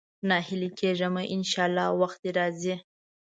[0.27, 2.75] ناهيلی کېږه مه، ان شاءالله وخت دې راځي.